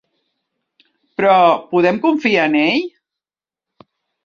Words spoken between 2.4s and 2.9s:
en ell?